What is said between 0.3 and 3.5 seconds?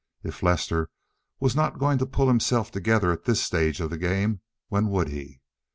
Lester was not going to pull himself together at this